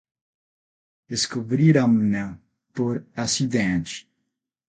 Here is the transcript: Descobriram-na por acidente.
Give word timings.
Descobriram-na 1.11 2.23
por 2.73 3.05
acidente. 3.15 4.09